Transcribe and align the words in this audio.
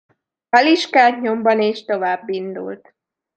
Fel 0.49 0.65
is 0.67 0.89
kelt 0.89 1.21
nyomban, 1.21 1.61
és 1.61 1.85
továbbindult. 1.85 2.93